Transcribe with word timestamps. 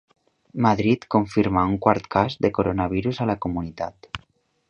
Madrid 0.65 1.03
confirma 1.15 1.65
un 1.73 1.75
quart 1.83 2.09
cas 2.15 2.39
de 2.47 2.51
coronavirus 2.59 3.23
a 3.27 3.31
la 3.33 3.39
comunitat. 3.47 4.09